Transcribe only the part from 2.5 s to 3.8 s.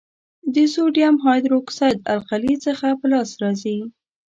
څخه په لاس راځي.